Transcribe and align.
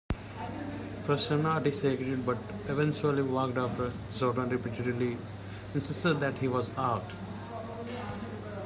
Prasanna 1.03 1.61
disagreed 1.63 2.25
but 2.25 2.39
eventually 2.67 3.21
walked 3.21 3.55
after 3.55 3.91
Jordon 4.13 4.49
repeatedly 4.49 5.15
insisted 5.75 6.19
that 6.19 6.39
he 6.39 6.47
was 6.47 6.75
out. 6.75 7.05